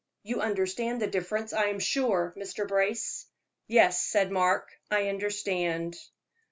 [0.23, 2.67] You understand the difference, I am sure, Mr.
[2.67, 3.27] Brace?"
[3.67, 5.95] "Yes," said Mark, "I understand."